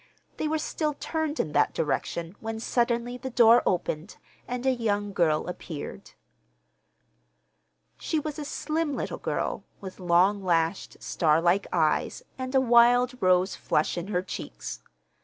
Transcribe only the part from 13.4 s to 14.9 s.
flush in her cheeks.